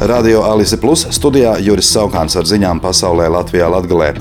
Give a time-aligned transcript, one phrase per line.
[0.00, 4.14] Radio Alise Plus studijā Juris Saukāns ar ziņām pasaulē Latvijā Latgalē.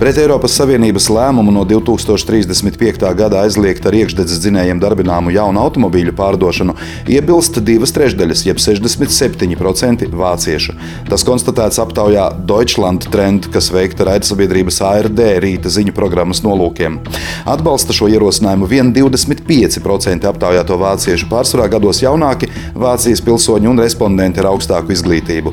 [0.00, 3.02] Pret Eiropas Savienības lēmumu no 2035.
[3.18, 6.72] gada aizliegt ar iekšdedzes dzinējiem darbināmu jaunu automobīļu pārdošanu
[7.12, 10.72] iebilst divas trešdaļas, jeb 67% vāciešu.
[11.10, 16.96] Tas konstatēts aptaujā Deutschland Trend, kas veikta raidsabiedrības ARD rīta ziņu programmas nolūkiem.
[17.44, 24.48] Atbalsta šo ierosinājumu vien 25% aptaujāto vāciešu pārsvarā gados jaunāki Vācijas pilsoņi un respondenti ar
[24.54, 25.52] augstāku izglītību.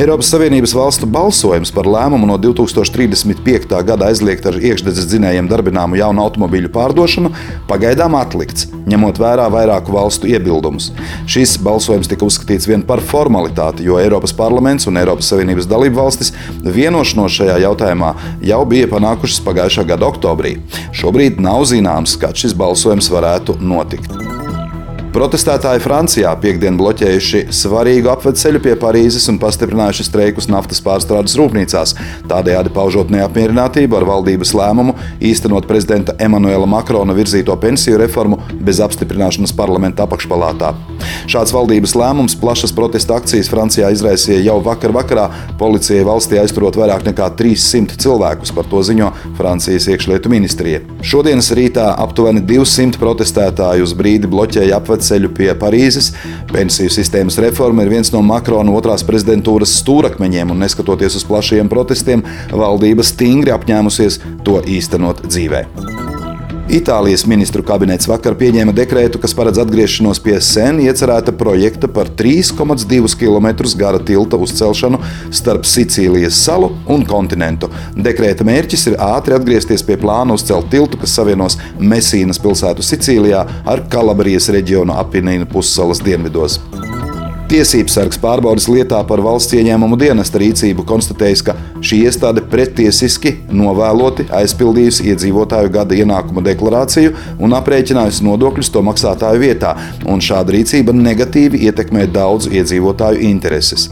[0.00, 6.24] Eiropas Savienības valstu balsojums par lēmumu no 2035 gada aizliegt ar iekšdedzes dzinējiem darbināmu jaunu
[6.24, 7.32] automobīļu pārdošanu,
[7.70, 10.90] pagaidām atlikts, ņemot vērā vairāku valstu iebildumus.
[11.30, 16.34] Šis balsojums tika uzskatīts vien par formalitāti, jo Eiropas parlaments un Eiropas Savienības dalību valstis
[16.62, 18.14] vienošanos šajā jautājumā
[18.52, 20.56] jau bija panākušas pagājušā gada oktobrī.
[20.96, 24.21] Šobrīd nav zināms, kad šis balsojums varētu notikt.
[25.12, 31.92] Protestētāji Francijā piekdien bloķējuši svarīgu apveceļu pie Parīzes un pastiprinājuši streikus naftas pārstrādes rūpnīcās,
[32.30, 39.52] tādējādi paužot neapmierinātību ar valdības lēmumu īstenot prezidenta Emanuela Makrona virzīto pensiju reformu bez apstiprināšanas
[39.58, 40.72] parlamenta apakšpalātā.
[41.30, 45.28] Šāds valdības lēmums plašas protesta akcijas Francijā izraisīja jau vakar vakarā.
[45.60, 50.82] Policijai valstī aizturot vairāk nekā 300 cilvēkus, par to ziņo Francijas iekšlietu ministrija.
[51.06, 56.12] Šodienas rītā aptuveni 200 protestētāju uz brīdi bloķēja apveceļu ceļu pie Parīzes.
[56.52, 62.24] Pensiju sistēmas reforma ir viens no Makrona otrās prezidentūras stūrakmeņiem, un neskatoties uz plašiem protestiem,
[62.50, 66.01] valdība stingri apņēmusies to īstenot dzīvē.
[66.70, 73.16] Itālijas ministru kabinets vakar pieņēma dekrētu, kas paredz atgriešanos pie sen iecerēta projekta par 3,2
[73.18, 73.48] km
[73.80, 75.00] gara tilta uzcelšanu
[75.34, 77.70] starp Sicīlijas salu un kontinentu.
[77.98, 83.86] Dekrēta mērķis ir ātri atgriezties pie plāna uzcelt tiltu, kas savienos Mesīnas pilsētu Sicīlijā ar
[83.90, 86.60] Kalabrijas reģionu Apinīnu pussalas dienvidos.
[87.52, 91.52] Tiesības sargs pārbaudas lietā par valsts ieņēmumu dienesta rīcību konstatējis, ka
[91.84, 97.12] šī iestāde pretiesiski novēloti aizpildījusi iedzīvotāju gada ienākuma deklarāciju
[97.44, 99.74] un aprēķinājusi nodokļus to maksātāju vietā,
[100.08, 103.90] un šāda rīcība negatīvi ietekmē daudzu iedzīvotāju intereses.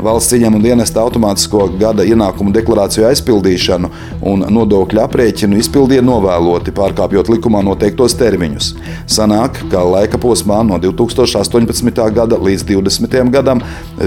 [0.00, 3.92] Valsts ieņēmuma dienesta automātisko gada ienākuma deklarāciju aizpildīšanu
[4.32, 8.72] un nodokļu aprēķinu izpildīja novēloti, pārkāpjot likumā noteiktos termiņus.
[9.04, 12.08] Sanāk, ka laika posmā no 2018.
[12.16, 13.01] gada līdz 2020.
[13.06, 13.30] 2020.
[13.32, 13.62] gadam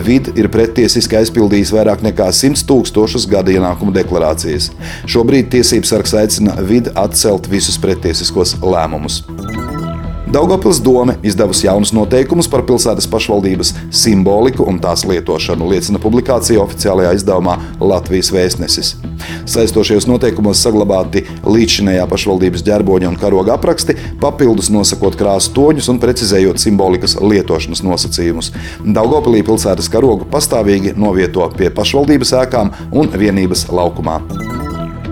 [0.06, 4.72] vid ir pretiesiski aizpildījis vairāk nekā 100 tūkstošus gada ienākumu deklarācijas.
[5.10, 9.24] Šobrīd tiesības sargs aicina vid atcelt visus pretiesiskos lēmumus.
[10.36, 17.14] Daugopils doma izdevusi jaunus noteikumus par pilsētas pašvaldības simboliku un tās lietošanu, liecina publikācija oficiālajā
[17.16, 18.90] izdevumā Latvijas vēstnesis.
[19.48, 26.60] Saistošajos noteikumos saglabāti līdzinējā pašvaldības ģerboņa un karoga apraksti, papildus nosakot krāsu toņus un precizējot
[26.60, 28.52] simbolikas lietošanas nosacījumus.
[28.84, 34.20] Daugopilī pilsētas karogu pastāvīgi novieto pie pašvaldības ēkām un vienības laukumā.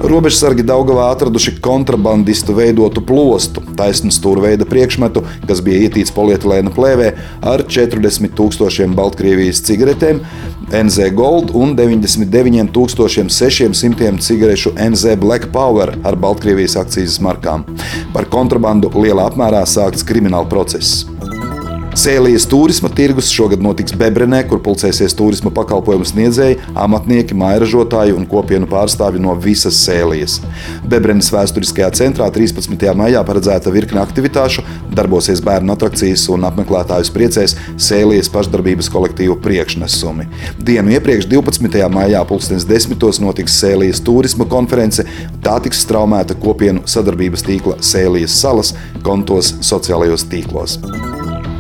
[0.04, 7.14] Robežsargi Daugavā atraduši kontrabandistu veidotu plostu, taisnu stūrveida priekšmetu, kas bija ietīts polietilēna plēvē
[7.54, 10.20] ar 40 tūkstošiem Baltkrievijas cigaretēm,
[10.76, 12.76] NZ Gold un 99
[13.32, 17.64] 600 cigarešu NZ Black Power ar Baltkrievijas akcijas markām.
[18.12, 21.06] Par kontrabandu lielā apmērā sākts krimināla process.
[21.94, 28.66] Sēlijas turisma tirgus šogad notiks Bebrenē, kur pulcēsies turisma pakalpojumu sniedzēji, amatnieki, mairažotāji un kopienu
[28.72, 30.40] pārstāvji no visas Sēlijas.
[30.90, 32.74] Bebrenes vēsturiskajā centrā 13.
[32.98, 34.66] maijā paredzēta virkne aktivitāšu,
[34.98, 40.26] darbosies bērnu atrakcijas un apmeklētājus priecēs Sēlijas pašdarbības kolektīvu priekšnesumi.
[40.66, 41.78] Dienu iepriekš 12.
[41.94, 45.06] maijā pulkstens desmitos notiks Sēlijas turisma konference,
[45.46, 48.74] tā tiks straumēta kopienu sadarbības tīkla Sēlijas salas
[49.06, 50.80] kontos sociālajos tīklos.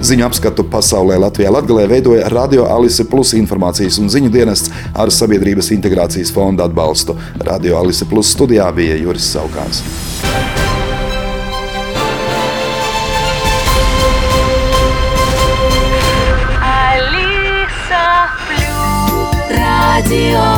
[0.04, 5.72] Ziņu apskatu pasaulē Latvijā Latvijā veidoja Radio Alise Plus informācijas un ziņu dienests ar Sabiedrības
[5.72, 7.16] integrācijas fonda atbalstu.
[7.48, 9.80] Radio Alise Plus studijā bija Juris Saukāns.
[20.04, 20.53] Radio